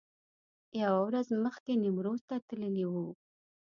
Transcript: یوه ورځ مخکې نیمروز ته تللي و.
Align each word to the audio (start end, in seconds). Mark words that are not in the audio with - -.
یوه 0.81 0.99
ورځ 1.07 1.27
مخکې 1.43 1.71
نیمروز 1.83 2.21
ته 2.29 2.35
تللي 2.47 2.85
و. 2.91 2.93